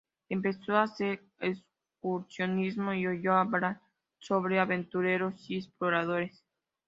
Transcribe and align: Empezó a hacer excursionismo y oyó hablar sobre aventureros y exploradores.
Empezó 0.29 0.75
a 0.77 0.81
hacer 0.85 1.21
excursionismo 1.39 2.91
y 2.91 3.05
oyó 3.05 3.33
hablar 3.35 3.79
sobre 4.17 4.59
aventureros 4.59 5.47
y 5.47 5.57
exploradores. 5.57 6.43